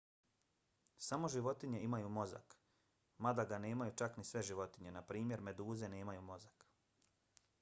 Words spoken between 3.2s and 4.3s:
mada ga nemaju čak ni